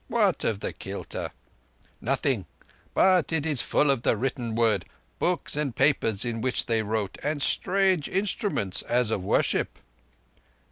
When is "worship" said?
9.23-9.77